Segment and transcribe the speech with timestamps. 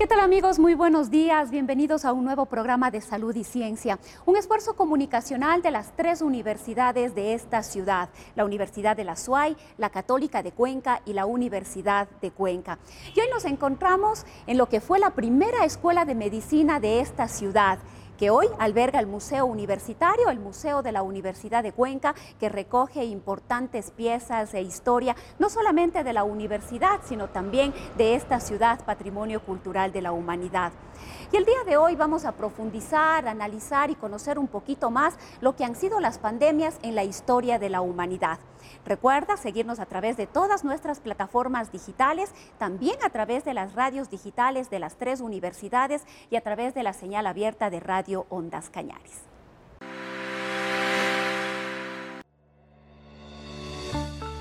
[0.00, 0.58] ¿Qué tal amigos?
[0.58, 1.50] Muy buenos días.
[1.50, 3.98] Bienvenidos a un nuevo programa de salud y ciencia.
[4.24, 9.58] Un esfuerzo comunicacional de las tres universidades de esta ciudad, la Universidad de la SUAY,
[9.76, 12.78] la Católica de Cuenca y la Universidad de Cuenca.
[13.14, 17.28] Y hoy nos encontramos en lo que fue la primera escuela de medicina de esta
[17.28, 17.78] ciudad
[18.20, 23.06] que hoy alberga el Museo Universitario, el Museo de la Universidad de Cuenca, que recoge
[23.06, 29.40] importantes piezas de historia, no solamente de la universidad, sino también de esta ciudad, patrimonio
[29.42, 30.70] cultural de la humanidad.
[31.32, 35.56] Y el día de hoy vamos a profundizar, analizar y conocer un poquito más lo
[35.56, 38.38] que han sido las pandemias en la historia de la humanidad.
[38.84, 44.10] Recuerda seguirnos a través de todas nuestras plataformas digitales, también a través de las radios
[44.10, 48.70] digitales de las tres universidades y a través de la señal abierta de Radio Ondas
[48.70, 49.22] Cañares.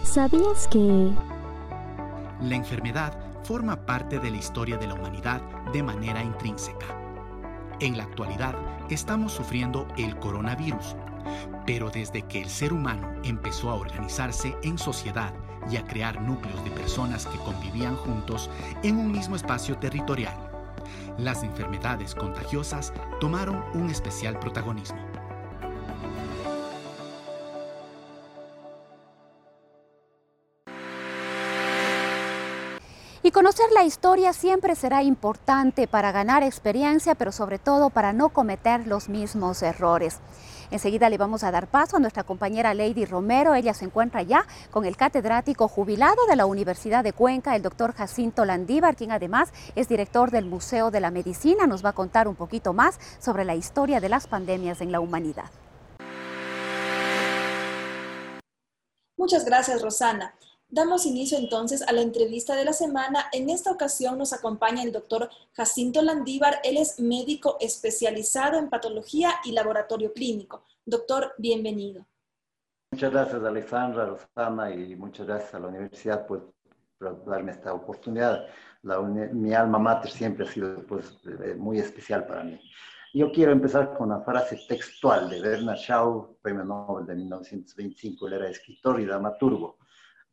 [0.04, 1.12] ¿Sabías que...
[2.42, 3.14] La enfermedad
[3.44, 5.42] forma parte de la historia de la humanidad
[5.72, 6.88] de manera intrínseca.
[7.80, 8.56] En la actualidad
[8.90, 10.96] estamos sufriendo el coronavirus,
[11.70, 15.32] pero desde que el ser humano empezó a organizarse en sociedad
[15.70, 18.50] y a crear núcleos de personas que convivían juntos
[18.82, 20.36] en un mismo espacio territorial,
[21.20, 24.98] las enfermedades contagiosas tomaron un especial protagonismo.
[33.22, 38.30] Y conocer la historia siempre será importante para ganar experiencia, pero sobre todo para no
[38.30, 40.20] cometer los mismos errores.
[40.72, 43.56] Enseguida le vamos a dar paso a nuestra compañera Lady Romero.
[43.56, 47.94] Ella se encuentra ya con el catedrático jubilado de la Universidad de Cuenca, el doctor
[47.94, 51.68] Jacinto Landívar, quien además es director del Museo de la Medicina.
[51.68, 55.00] Nos va a contar un poquito más sobre la historia de las pandemias en la
[55.00, 55.50] humanidad.
[59.18, 60.34] Muchas gracias, Rosana.
[60.72, 63.26] Damos inicio entonces a la entrevista de la semana.
[63.34, 66.60] En esta ocasión nos acompaña el doctor Jacinto Landívar.
[66.64, 70.64] Él es médico especializado en patología y laboratorio clínico.
[70.86, 72.06] Doctor, bienvenido.
[72.92, 76.54] Muchas gracias, Alexandra, Rosana, y muchas gracias a la universidad por,
[77.00, 78.46] darme esta oportunidad.
[78.84, 82.62] mi alma mater siempre ha sido pues, eh, muy especial para mí.
[83.16, 88.28] Yo quiero empezar con una frase textual de Bernard Shaw, premio Nobel de 1925.
[88.28, 89.80] Él era escritor y dramaturgo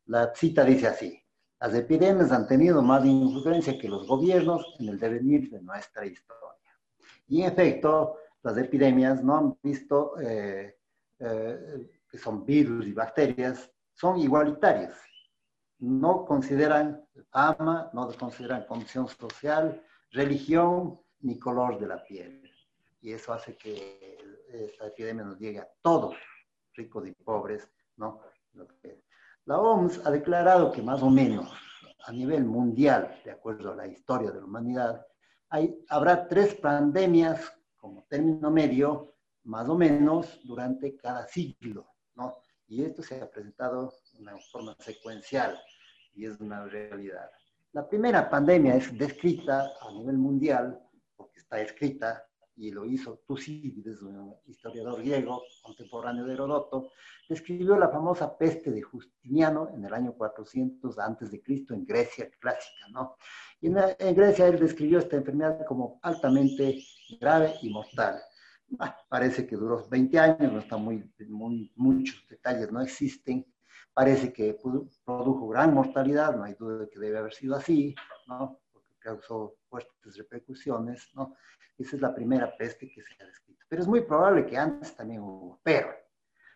[0.07, 1.23] la cita dice así,
[1.61, 6.79] las epidemias han tenido más influencia que los gobiernos en el devenir de nuestra historia.
[7.29, 10.79] Y en efecto, las epidemias no han visto eh,
[11.19, 14.95] eh, que son virus y bacterias, son igualitarias.
[15.79, 22.49] No consideran fama, no consideran condición social, religión ni color de la piel.
[23.01, 24.19] Y eso hace que
[24.49, 26.17] esta epidemia nos llegue a todos,
[26.75, 28.21] ricos y pobres, ¿no?
[28.53, 29.06] Lo que
[29.47, 31.51] la OMS ha declarado que más o menos
[32.05, 35.07] a nivel mundial, de acuerdo a la historia de la humanidad,
[35.89, 39.15] habrá tres pandemias como término medio,
[39.45, 41.87] más o menos, durante cada siglo,
[42.17, 42.37] ¿no?
[42.67, 45.57] Y esto se ha presentado de una forma secuencial
[46.13, 47.31] y es una realidad.
[47.73, 50.81] La primera pandemia es descrita a nivel mundial,
[51.15, 52.26] porque está escrita
[52.57, 56.91] y lo hizo Tucídides, un historiador griego contemporáneo de Herodoto,
[57.29, 62.31] describió la famosa peste de Justiniano en el año 400 antes de Cristo en Grecia
[62.41, 63.17] clásica, ¿no?
[63.61, 66.83] Y en, Grecia él describió esta enfermedad como altamente
[67.21, 68.21] grave y mortal.
[69.09, 73.47] parece que duró 20 años, no está muy, muy, muchos detalles no existen.
[73.93, 74.59] Parece que
[75.05, 77.95] produjo gran mortalidad, no hay duda de que debe haber sido así,
[78.27, 78.61] ¿no?
[79.07, 81.37] Causó fuertes repercusiones, ¿no?
[81.79, 83.65] Esa es la primera peste que se ha descrito.
[83.69, 85.61] Pero es muy probable que antes también hubo.
[85.63, 85.95] Pero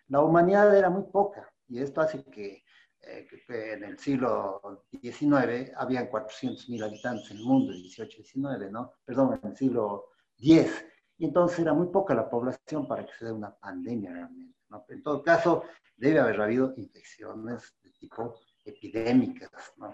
[0.08, 2.64] la humanidad era muy poca y esto hace que,
[3.02, 8.94] eh, en el siglo XIX habían 400.000 habitantes en el mundo, 18, 19, ¿no?
[9.04, 10.84] Perdón, en el siglo X.
[11.18, 14.58] Y entonces era muy poca la población para que se dé una pandemia realmente.
[14.70, 14.84] ¿no?
[14.88, 15.62] En todo caso,
[15.96, 19.50] debe haber habido infecciones de tipo epidémicas.
[19.76, 19.92] ¿no?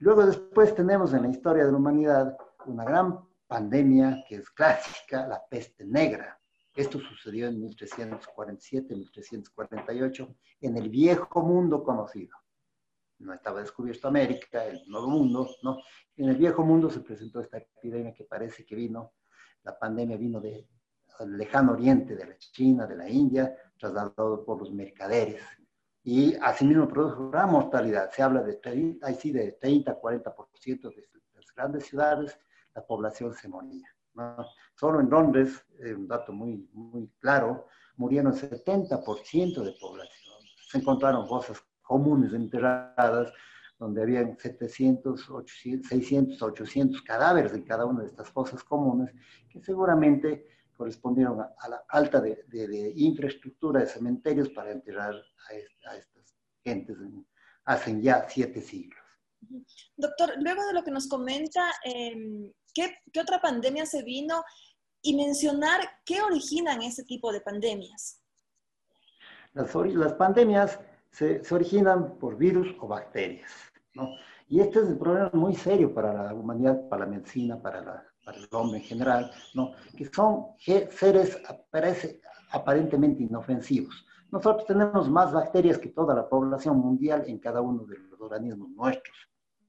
[0.00, 2.36] Luego después tenemos en la historia de la humanidad
[2.66, 3.18] una gran
[3.48, 6.38] pandemia que es clásica, la peste negra.
[6.72, 12.36] Esto sucedió en 1347, 1348, en el viejo mundo conocido.
[13.18, 15.78] no estaba descubierto América, el Nuevo Mundo, ¿no?
[16.16, 19.14] En el Viejo Mundo se presentó esta epidemia que parece que vino,
[19.64, 20.68] la pandemia vino del
[21.36, 25.42] lejano oriente, de la China, de la India, trasladado por los mercaderes.
[26.10, 28.10] Y asimismo produjo gran mortalidad.
[28.10, 28.58] Se habla de,
[29.02, 32.38] ahí sí, de 30, 40% de las grandes ciudades,
[32.74, 33.86] la población se moría.
[34.14, 34.34] ¿no?
[34.74, 37.66] Solo en Londres, eh, un dato muy, muy claro,
[37.96, 40.34] murieron 70% de población.
[40.70, 43.30] Se encontraron cosas comunes enterradas,
[43.78, 49.14] donde habían 700, 800, 600, 800 cadáveres en cada una de estas fosas comunes,
[49.50, 50.46] que seguramente
[50.78, 56.96] correspondieron a, la falta de, infraestructura de cementerios para enterrar a, estas gentes
[57.64, 59.02] hace ya siete siglos.
[59.96, 64.42] Doctor, luego de lo que nos comenta, em, ¿qué, ¿qué, otra pandemia se vino?
[65.02, 68.22] Y mencionar qué originan ese tipo de pandemias.
[69.52, 70.78] Las, las pandemias
[71.10, 73.50] se, se, originan por virus o bacterias,
[73.94, 74.08] ¿no?
[74.48, 78.07] Y este es un problema muy serio para la humanidad, para la medicina, para, la,
[78.28, 79.72] para el hombre en general, ¿no?
[79.96, 82.20] Que son seres aparece,
[82.50, 84.04] aparentemente inofensivos.
[84.30, 88.68] Nosotros tenemos más bacterias que toda la población mundial en cada uno de los organismos
[88.68, 89.16] nuestros,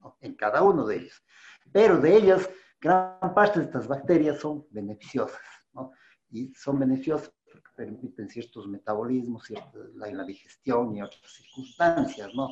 [0.02, 0.18] ¿no?
[0.20, 1.24] en cada uno de ellos.
[1.72, 2.50] Pero de ellas,
[2.82, 5.40] gran parte de estas bacterias son beneficiosas,
[5.72, 5.94] ¿no?
[6.30, 7.34] Y son beneficiosas
[7.78, 9.50] permiten ciertos metabolismos,
[9.96, 12.50] la, la, digestión y otras circunstancias, ¿no?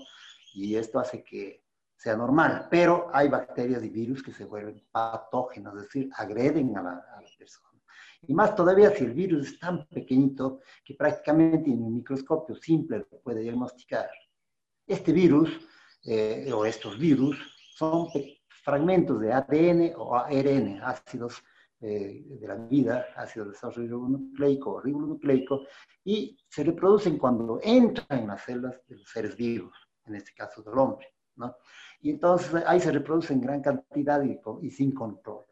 [0.53, 1.66] Y esto hace que
[1.97, 6.83] sea normal, pero hay bacterias y virus que se vuelven patógenos, es decir, agreden a
[6.83, 7.67] la, a la persona.
[8.21, 12.99] Y más todavía si el virus es tan pequeñito que prácticamente en un microscopio simple
[12.99, 14.09] lo puede diagnosticar.
[14.85, 15.49] Este virus
[16.03, 17.38] eh, o estos virus
[17.75, 18.07] son
[18.47, 21.43] fragmentos de ADN o ARN, ácidos
[21.81, 25.65] eh, de la vida, ácido ribonucleico o ribonucleico,
[26.03, 29.73] y se reproducen cuando entran en las células de los seres vivos,
[30.05, 31.07] en este caso del hombre.
[31.35, 31.55] ¿no?
[31.99, 35.45] Y entonces ahí se reproduce en gran cantidad y, y sin control,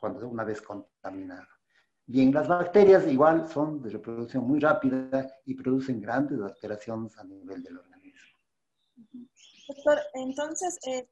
[0.00, 1.46] cuando una vez contaminado.
[2.08, 7.62] Bien, las bacterias igual son de reproducción muy rápida y producen grandes alteraciones a nivel
[7.62, 8.30] del organismo.
[9.68, 11.08] Doctor, entonces, eh,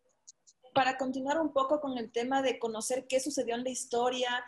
[0.72, 4.44] para continuar un poco con el tema de conocer qué sucedió en la historia,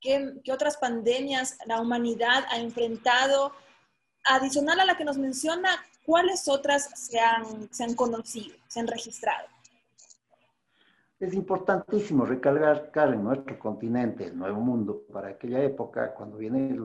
[0.00, 3.52] qué, otras pandemias la humanidad ha enfrentado,
[4.24, 8.86] adicional a la que nos menciona, ¿cuáles otras se han, se han conocido, se han
[8.86, 9.48] registrado?
[11.18, 16.76] Es importantísimo recalcar en nuestro continente, el Nuevo Mundo, para aquella época, cuando viene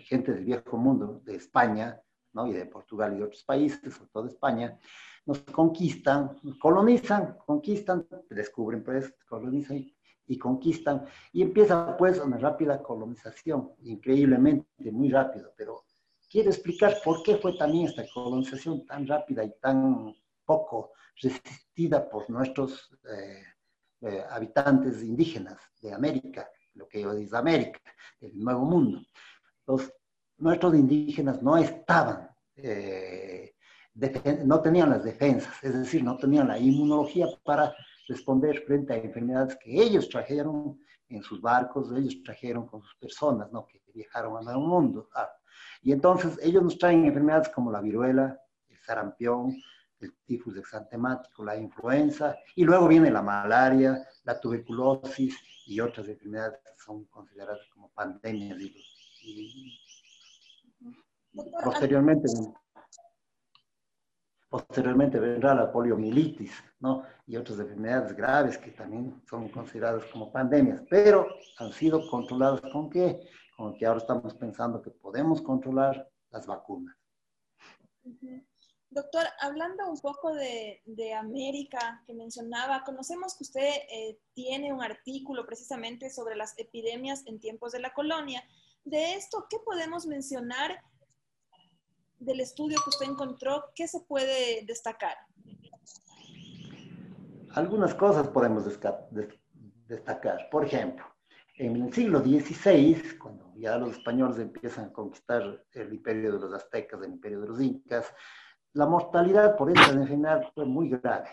[0.00, 2.00] gente del Viejo Mundo, de España,
[2.32, 2.46] ¿no?
[2.46, 4.78] y de Portugal y de otros países, sobre todo España,
[5.26, 9.86] nos conquistan, nos colonizan, conquistan, descubren, pues, colonizan
[10.26, 15.84] y, conquistan, y empieza pues una rápida colonización, increíblemente, muy rápido, pero
[16.32, 20.14] quiero explicar por qué fue también esta colonización tan rápida y tan
[20.46, 23.44] poco resistida por nuestros eh,
[24.00, 27.78] eh, habitantes indígenas de América, lo que yo digo América,
[28.18, 29.02] el Nuevo Mundo.
[29.66, 29.92] Los,
[30.38, 33.54] nuestros indígenas no estaban eh,
[34.44, 37.74] no tenían las defensas, es decir, no tenían la inmunología para
[38.08, 40.80] responder frente a enfermedades que ellos trajeron
[41.14, 43.66] en sus barcos, ellos trajeron con sus personas, ¿no?
[43.66, 45.08] que viajaron al mundo.
[45.14, 45.28] Ah,
[45.82, 48.38] y entonces ellos nos traen enfermedades como la viruela,
[48.68, 49.54] el sarampión,
[50.00, 55.36] el tifus exantemático, la influenza, y luego viene la malaria, la tuberculosis
[55.66, 58.58] y otras enfermedades que son consideradas como pandemias.
[59.22, 59.78] Y,
[61.62, 62.28] posteriormente
[64.52, 67.04] Posteriormente vendrá la poliomielitis, ¿no?
[67.26, 72.90] Y otras enfermedades graves que también son consideradas como pandemias, pero han sido controladas con
[72.90, 73.18] qué?
[73.56, 76.94] Con que ahora estamos pensando que podemos controlar las vacunas.
[78.90, 84.82] Doctor, hablando un poco de, de, América que mencionaba, conocemos que usted eh, tiene un
[84.82, 88.44] artículo precisamente sobre las epidemias en tiempos de la colonia.
[88.84, 90.78] De esto, ¿qué podemos mencionar
[92.24, 95.16] del estudio que usted encontró, ¿qué se puede destacar?
[97.50, 98.64] Algunas cosas podemos
[99.86, 100.48] destacar.
[100.50, 101.04] Por ejemplo,
[101.56, 106.54] en el siglo XVI, cuando ya los españoles empiezan a conquistar el imperio de los
[106.54, 108.06] aztecas, el imperio de los incas,
[108.72, 111.28] la mortalidad por esta enfermedad fue muy grave.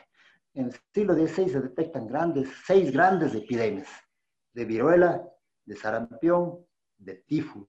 [0.54, 3.88] En el siglo XVI se detectan grandes, seis grandes epidemias
[4.54, 5.24] de viruela,
[5.66, 6.66] de sarampión,
[6.98, 7.68] de tifus,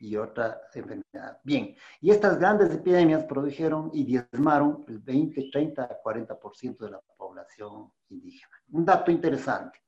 [0.00, 1.40] y otra enfermedad.
[1.42, 7.90] Bien, y estas grandes epidemias produjeron y diezmaron el 20, 30, 40% de la población
[8.08, 8.56] indígena.
[8.72, 9.80] Un dato interesante.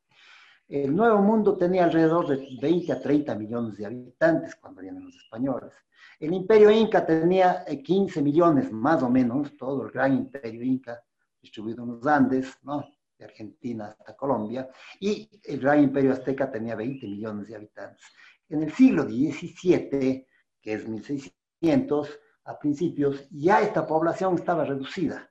[0.69, 5.17] El Nuevo Mundo tenía alrededor de 20 a 30 millones de habitantes cuando vienen los
[5.17, 5.75] españoles.
[6.19, 11.03] El imperio inca tenía 15 eh, millones, más o menos, todo el gran imperio inca
[11.41, 12.85] distribuido en los Andes, ¿no?
[13.19, 18.05] de Argentina hasta Colombia, y el gran imperio azteca tenía 20 millones de habitantes.
[18.51, 20.27] En el siglo XVII,
[20.61, 25.31] que es 1600, a principios, ya esta población estaba reducida.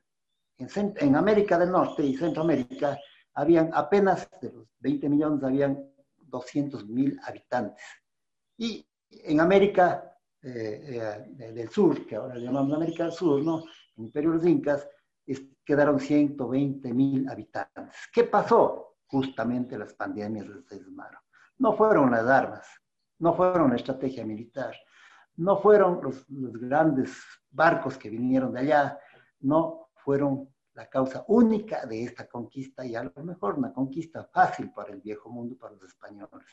[0.57, 2.97] En, en América del Norte y Centroamérica
[3.33, 7.83] habían apenas, de los 20 millones, habían 200 mil habitantes.
[8.57, 13.63] Y en América eh, eh, del Sur, que ahora llamamos América del Sur, ¿no?
[13.97, 14.87] El Imperio de los Incas,
[15.63, 17.95] quedaron 120 mil habitantes.
[18.11, 18.97] ¿Qué pasó?
[19.05, 21.21] Justamente las pandemias les desmaron.
[21.57, 22.65] No fueron las armas,
[23.19, 24.75] no fueron la estrategia militar,
[25.35, 28.99] no fueron los, los grandes barcos que vinieron de allá,
[29.41, 34.71] no fueron la causa única de esta conquista y a lo mejor una conquista fácil
[34.71, 36.47] para el viejo mundo, para los españoles.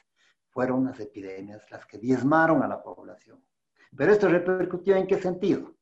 [0.51, 3.45] Fueron las epidemias las que diezmaron a la población.
[3.97, 5.77] Pero esto repercutió en qué sentido?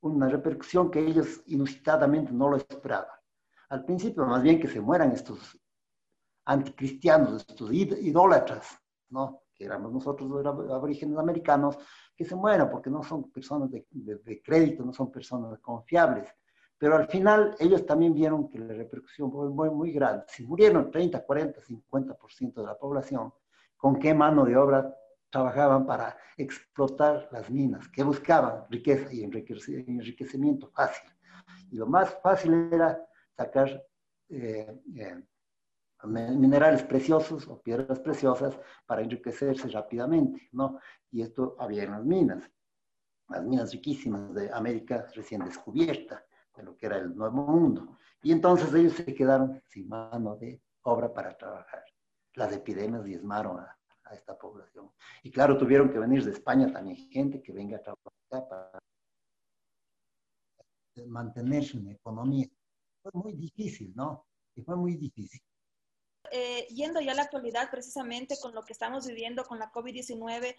[0.00, 3.16] Una repercusión que ellos inusitadamente no lo esperaban.
[3.70, 5.58] Al principio, más bien que se mueran estos
[6.44, 9.45] anticristianos, estos idólatras, ¿no?
[9.56, 11.78] Que éramos nosotros los aborígenes americanos,
[12.14, 16.28] que se mueran porque no son personas de, de crédito, no son personas confiables.
[16.78, 20.24] Pero al final ellos también vieron que la repercusión fue muy, muy grande.
[20.28, 23.32] Si murieron 30, 40, 50% de la población,
[23.76, 24.94] ¿con qué mano de obra
[25.30, 31.10] trabajaban para explotar las minas, que buscaban riqueza y enriquecimiento fácil.
[31.70, 32.98] Y lo más fácil era
[33.36, 33.84] sacar
[34.28, 35.22] eh, eh,
[36.04, 40.78] minerales preciosos o piedras preciosas para enriquecerse rápidamente, ¿no?
[41.10, 42.50] Y esto había en las minas,
[43.28, 46.24] las minas riquísimas de América recién descubierta,
[46.54, 47.98] de lo que era el Nuevo Mundo.
[48.22, 51.84] Y entonces ellos se quedaron sin mano de obra para trabajar.
[52.34, 53.72] Las epidemias diezmaron a,
[54.12, 54.92] esta población.
[55.24, 58.78] Y claro, tuvieron que venir de España también gente que venga a trabajar para
[61.08, 62.46] mantenerse en economía.
[63.02, 64.26] Fue muy difícil, ¿no?
[64.54, 65.40] Y fue muy difícil.
[66.30, 70.56] Eh, yendo ya a la actualidad, precisamente con lo que estamos viviendo con la COVID-19,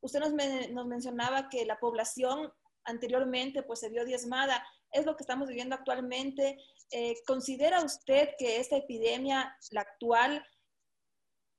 [0.00, 0.32] usted nos,
[0.70, 2.52] nos, mencionaba que la población
[2.84, 4.64] anteriormente pues se vio diezmada.
[4.92, 6.58] Es lo que estamos viviendo actualmente.
[6.90, 10.44] Eh, ¿Considera usted que esta epidemia, la actual,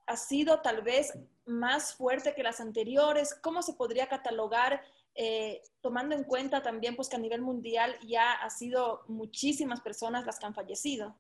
[0.08, 1.14] ha sido tal vez
[1.46, 3.36] más fuerte que las anteriores?
[3.42, 4.82] ¿Cómo se podría catalogar,
[5.16, 10.26] eh, tomando en cuenta también pues, que a nivel mundial ya ha sido muchísimas personas
[10.26, 11.18] las que han fallecido?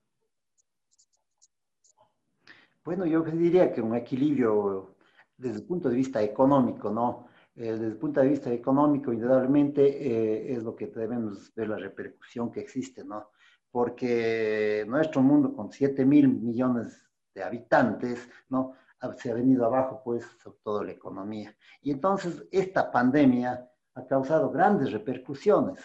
[2.83, 4.95] Bueno, yo diría que un equilibrio
[5.37, 7.27] desde el punto de vista económico, ¿no?
[7.55, 11.77] Eh, desde el punto de vista económico, indudablemente eh, es lo que debemos ver la
[11.77, 13.29] repercusión que existe, ¿no?
[13.69, 18.73] Porque nuestro mundo con 7 mil millones de habitantes, ¿no?
[19.17, 21.55] Se ha venido abajo, pues, sobre todo la economía.
[21.81, 25.81] Y entonces, esta pandemia ha causado grandes repercusiones.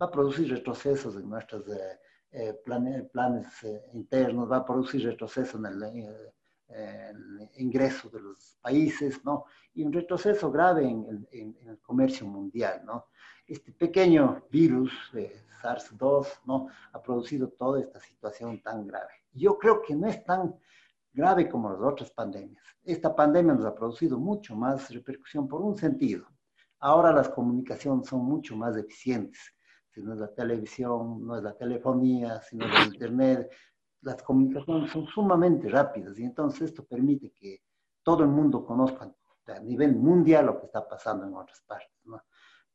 [0.00, 1.98] Va a producir retrocesos en nuestros eh,
[2.30, 6.32] eh, planes eh, internos, va a producir retrocesos en el,
[7.56, 9.44] ingreso de los países, ¿no?
[9.74, 13.06] Y un retroceso grave en el, comercio mundial, ¿no?
[13.46, 14.92] Este pequeño virus,
[15.62, 16.68] SARS-2, ¿no?
[16.92, 19.12] Ha producido toda esta situación tan grave.
[19.32, 20.56] Yo creo que no es tan
[21.12, 22.62] grave como las otras pandemias.
[22.84, 26.26] Esta pandemia nos ha producido mucho más repercusión por un sentido.
[26.80, 29.40] Ahora las comunicaciones son mucho más eficientes.
[29.90, 33.50] Si no es la televisión, no es la telefonía, si no es el internet,
[34.02, 37.62] las comunicaciones son sumamente rápidas y entonces esto permite que
[38.02, 39.12] todo el mundo conozca
[39.46, 42.04] a nivel mundial lo que está pasando en otras partes.
[42.04, 42.22] ¿no?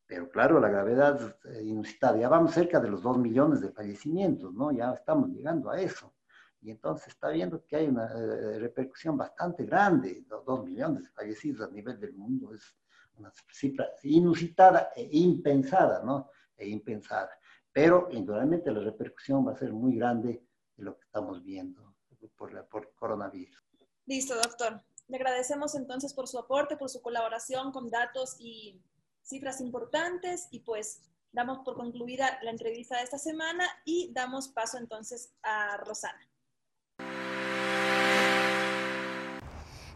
[0.06, 2.18] Pero claro, la gravedad es inusitada.
[2.18, 4.72] Ya vamos cerca de los dos millones de fallecimientos, ¿no?
[4.72, 6.14] Ya estamos llegando a eso
[6.62, 11.68] y entonces está viendo que hay una eh, repercusión bastante grande, dos, millones de fallecidos
[11.68, 12.76] a nivel del mundo, es
[13.16, 16.30] una cifra inusitada e impensada, ¿no?
[16.56, 17.32] E impensada.
[17.72, 20.44] Pero indudablemente la repercusión va a ser muy grande
[20.82, 21.96] lo que estamos viendo
[22.38, 23.62] por, la, por coronavirus.
[24.06, 24.82] Listo, doctor.
[25.08, 28.82] Le agradecemos entonces por su aporte, por su colaboración con datos y
[29.22, 34.78] cifras importantes y pues damos por concluida la entrevista de esta semana y damos paso
[34.78, 36.31] entonces a Rosana.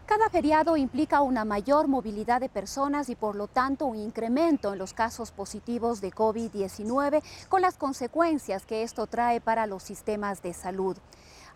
[0.06, 4.78] Cada feriado implica una mayor movilidad de personas y por lo tanto un incremento en
[4.78, 10.54] los casos positivos de COVID-19 con las consecuencias que esto trae para los sistemas de
[10.54, 10.96] salud.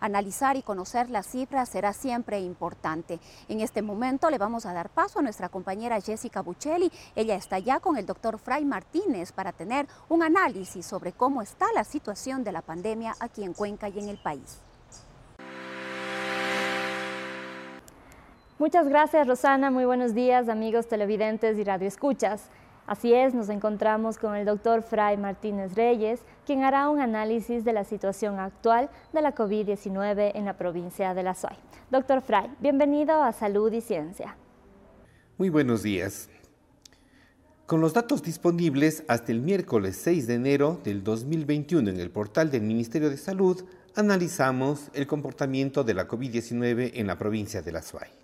[0.01, 3.21] Analizar y conocer las cifras será siempre importante.
[3.47, 6.91] En este momento le vamos a dar paso a nuestra compañera Jessica Buccelli.
[7.15, 11.67] Ella está ya con el doctor Fray Martínez para tener un análisis sobre cómo está
[11.73, 14.59] la situación de la pandemia aquí en Cuenca y en el país.
[18.61, 19.71] Muchas gracias, Rosana.
[19.71, 22.43] Muy buenos días, amigos televidentes y radioescuchas.
[22.85, 27.73] Así es, nos encontramos con el doctor Fray Martínez Reyes, quien hará un análisis de
[27.73, 31.55] la situación actual de la COVID-19 en la provincia de La Suay.
[31.89, 34.37] Doctor Fray, bienvenido a Salud y Ciencia.
[35.39, 36.29] Muy buenos días.
[37.65, 42.51] Con los datos disponibles hasta el miércoles 6 de enero del 2021 en el portal
[42.51, 43.65] del Ministerio de Salud,
[43.95, 48.20] analizamos el comportamiento de la COVID-19 en la provincia de La Suay.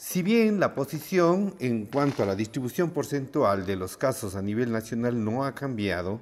[0.00, 4.70] Si bien la posición en cuanto a la distribución porcentual de los casos a nivel
[4.70, 6.20] nacional no ha cambiado,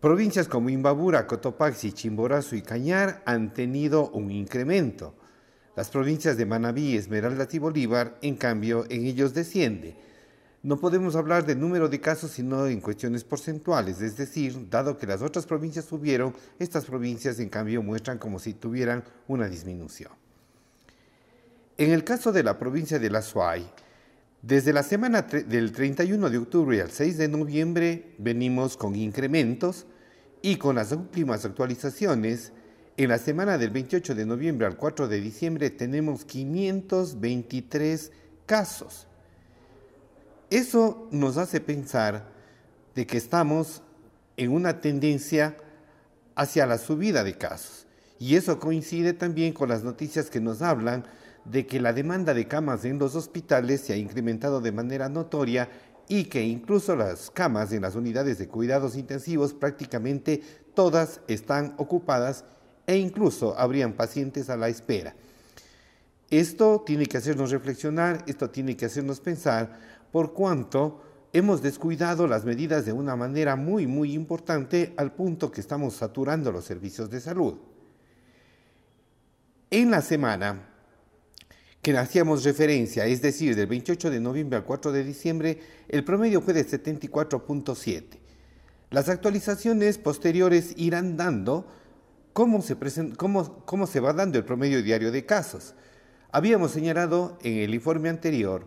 [0.00, 5.12] provincias como Imbabura, Cotopaxi, Chimborazo y Cañar han tenido un incremento.
[5.74, 9.96] Las provincias de Manabí, Esmeraldas y Bolívar, en cambio, en ellos desciende.
[10.62, 15.08] No podemos hablar del número de casos sino en cuestiones porcentuales, es decir, dado que
[15.08, 20.27] las otras provincias subieron, estas provincias en cambio muestran como si tuvieran una disminución.
[21.78, 23.64] En el caso de la provincia de La Suay,
[24.42, 29.86] desde la semana del 31 de octubre al 6 de noviembre venimos con incrementos
[30.42, 32.52] y con las últimas actualizaciones,
[32.96, 38.10] en la semana del 28 de noviembre al 4 de diciembre tenemos 523
[38.44, 39.06] casos.
[40.50, 42.26] Eso nos hace pensar
[42.96, 43.82] de que estamos
[44.36, 45.56] en una tendencia
[46.34, 47.86] hacia la subida de casos.
[48.18, 51.04] Y eso coincide también con las noticias que nos hablan
[51.44, 55.68] de que la demanda de camas en los hospitales se ha incrementado de manera notoria
[56.08, 60.42] y que incluso las camas en las unidades de cuidados intensivos prácticamente
[60.74, 62.44] todas están ocupadas
[62.86, 65.14] e incluso habrían pacientes a la espera.
[66.30, 69.78] Esto tiene que hacernos reflexionar, esto tiene que hacernos pensar
[70.12, 71.02] por cuanto
[71.32, 76.50] hemos descuidado las medidas de una manera muy, muy importante al punto que estamos saturando
[76.52, 77.54] los servicios de salud.
[79.70, 80.68] En la semana
[81.82, 85.58] que hacíamos referencia, es decir, del 28 de noviembre al 4 de diciembre,
[85.88, 88.02] el promedio fue de 74.7.
[88.90, 91.66] Las actualizaciones posteriores irán dando
[92.32, 92.76] cómo se,
[93.16, 95.74] cómo, cómo se va dando el promedio diario de casos.
[96.32, 98.66] Habíamos señalado en el informe anterior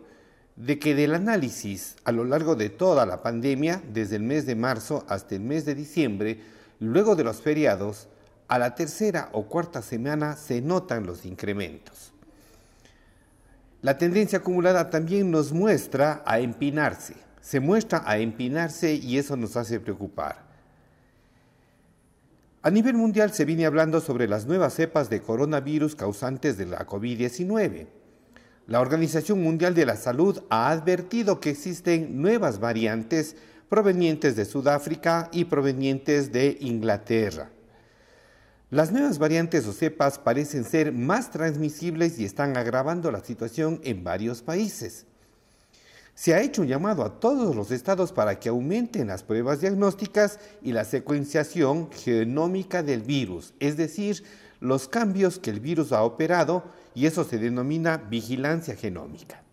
[0.55, 4.55] de que del análisis a lo largo de toda la pandemia, desde el mes de
[4.55, 6.39] marzo hasta el mes de diciembre,
[6.79, 8.07] luego de los feriados,
[8.47, 12.11] a la tercera o cuarta semana se notan los incrementos.
[13.81, 19.57] La tendencia acumulada también nos muestra a empinarse, se muestra a empinarse y eso nos
[19.57, 20.51] hace preocupar.
[22.61, 26.85] A nivel mundial se viene hablando sobre las nuevas cepas de coronavirus causantes de la
[26.85, 27.87] COVID-19.
[28.67, 33.35] La Organización Mundial de la Salud ha advertido que existen nuevas variantes
[33.67, 37.49] provenientes de Sudáfrica y provenientes de Inglaterra.
[38.71, 44.05] Las nuevas variantes o cepas parecen ser más transmisibles y están agravando la situación en
[44.05, 45.05] varios países.
[46.15, 50.39] Se ha hecho un llamado a todos los estados para que aumenten las pruebas diagnósticas
[50.61, 54.23] y la secuenciación genómica del virus, es decir,
[54.61, 56.63] los cambios que el virus ha operado
[56.95, 59.43] y eso se denomina vigilancia genómica.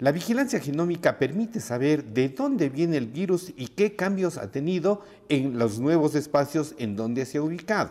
[0.00, 5.04] La vigilancia genómica permite saber de dónde viene el virus y qué cambios ha tenido
[5.28, 7.90] en los nuevos espacios en donde se ha ubicado.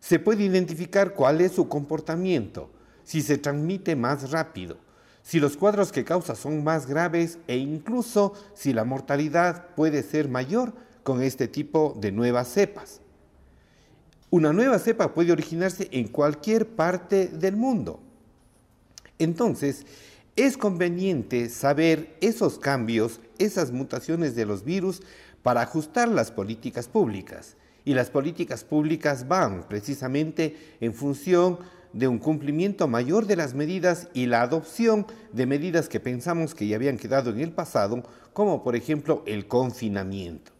[0.00, 2.68] Se puede identificar cuál es su comportamiento,
[3.04, 4.76] si se transmite más rápido,
[5.22, 10.28] si los cuadros que causa son más graves e incluso si la mortalidad puede ser
[10.28, 10.72] mayor
[11.04, 13.00] con este tipo de nuevas cepas.
[14.30, 18.00] Una nueva cepa puede originarse en cualquier parte del mundo.
[19.18, 19.86] Entonces,
[20.38, 25.02] es conveniente saber esos cambios, esas mutaciones de los virus
[25.42, 27.56] para ajustar las políticas públicas.
[27.84, 31.58] Y las políticas públicas van precisamente en función
[31.92, 36.68] de un cumplimiento mayor de las medidas y la adopción de medidas que pensamos que
[36.68, 40.52] ya habían quedado en el pasado, como por ejemplo el confinamiento.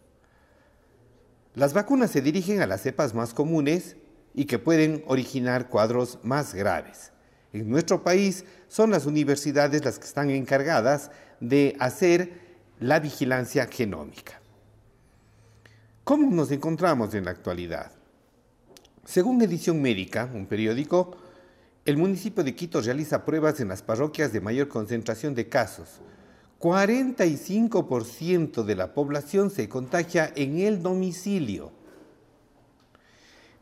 [1.55, 3.95] Las vacunas se dirigen a las cepas más comunes
[4.33, 7.13] y que pueden originar cuadros más graves.
[7.53, 11.09] En nuestro país son las universidades las que están encargadas
[11.39, 12.31] de hacer
[12.79, 14.39] la vigilancia genómica.
[16.03, 17.91] ¿Cómo nos encontramos en la actualidad?
[19.05, 21.17] Según Edición Médica, un periódico,
[21.85, 26.01] el municipio de Quito realiza pruebas en las parroquias de mayor concentración de casos.
[26.59, 31.71] 45% de la población se contagia en el domicilio.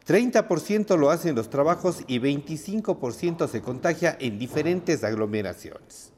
[0.07, 6.13] 30% lo hacen los trabajos y 25% se contagia en diferentes aglomeraciones.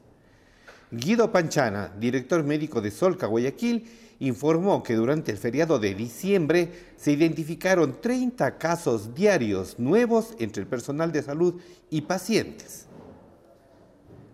[0.92, 7.12] Guido Panchana, director médico de Solca, Guayaquil, informó que durante el feriado de diciembre se
[7.12, 12.86] identificaron 30 casos diarios nuevos entre el personal de salud y pacientes.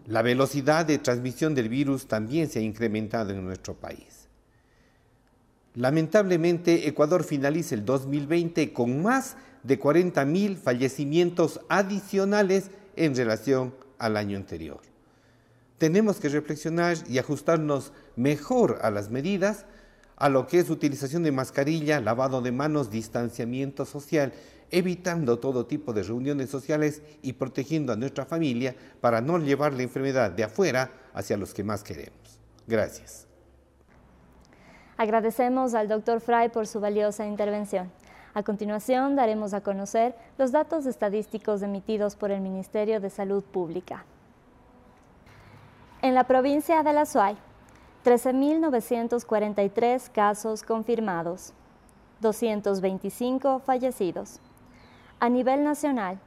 [0.07, 4.16] La velocidad de transmisión del virus también se ha incrementado en nuestro país.
[5.77, 14.39] Lamentablemente, Ecuador finaliza el 2020 con más de 40.000 fallecimientos adicionales en relación al año
[14.39, 14.81] anterior.
[15.77, 19.67] Tenemos que reflexionar y ajustarnos mejor a las medidas,
[20.17, 24.33] a lo que es utilización de mascarilla, lavado de manos, distanciamiento social,
[24.71, 29.83] evitando todo tipo de reuniones sociales y protegiendo a nuestra familia para no llevar la
[29.83, 32.39] enfermedad de afuera hacia los que más queremos.
[32.67, 33.26] Gracias.
[34.99, 37.93] Agradecemos al doctor Fry por su valiosa intervención.
[38.33, 44.07] A continuación daremos a conocer los datos estadísticos emitidos por el Ministerio de Salud Pública.
[46.03, 47.37] En la provincia de La Suay,
[48.05, 51.53] 13.943 casos confirmados,
[52.21, 54.41] 225 fallecidos.
[55.19, 56.21] A nivel nacional,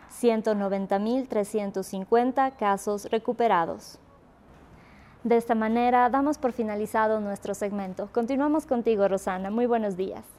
[0.09, 3.99] 190.350 casos recuperados.
[5.23, 8.07] De esta manera damos por finalizado nuestro segmento.
[8.13, 9.51] Continuamos contigo, Rosana.
[9.51, 10.38] Muy buenos días.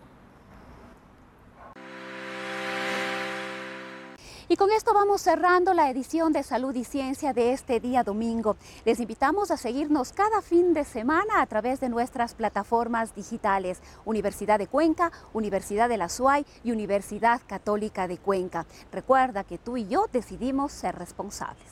[4.50, 8.56] Y con esto vamos cerrando la edición de Salud y Ciencia de este día domingo.
[8.84, 14.58] Les invitamos a seguirnos cada fin de semana a través de nuestras plataformas digitales, Universidad
[14.58, 18.66] de Cuenca, Universidad de la SUAY y Universidad Católica de Cuenca.
[18.90, 21.68] Recuerda que tú y yo decidimos ser responsables.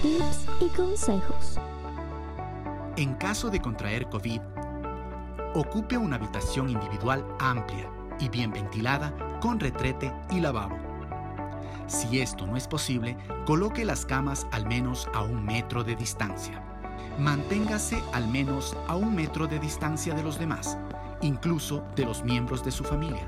[0.00, 1.58] Tips y consejos.
[2.96, 4.40] En caso de contraer COVID,
[5.56, 7.86] ocupe una habitación individual amplia
[8.18, 10.78] y bien ventilada con retrete y lavabo.
[11.86, 16.62] Si esto no es posible, coloque las camas al menos a un metro de distancia.
[17.18, 20.78] Manténgase al menos a un metro de distancia de los demás,
[21.20, 23.26] incluso de los miembros de su familia.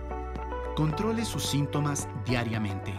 [0.77, 2.95] Controle sus síntomas diariamente.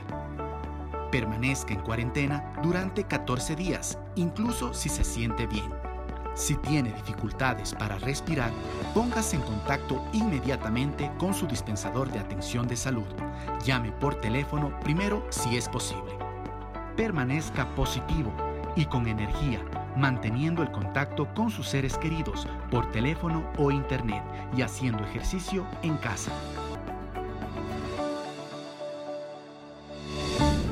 [1.12, 5.82] Permanezca en cuarentena durante 14 días, incluso si se siente bien.
[6.35, 8.51] Si tiene dificultades para respirar,
[8.93, 13.05] póngase en contacto inmediatamente con su dispensador de atención de salud.
[13.63, 16.17] Llame por teléfono primero si es posible.
[16.95, 18.33] Permanezca positivo
[18.75, 19.59] y con energía,
[19.95, 24.23] manteniendo el contacto con sus seres queridos por teléfono o internet
[24.57, 26.31] y haciendo ejercicio en casa.